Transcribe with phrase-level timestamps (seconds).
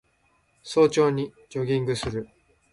[0.63, 2.27] 早朝にジョギングする